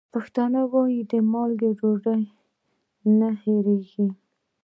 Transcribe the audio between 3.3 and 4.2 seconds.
هېرېږي.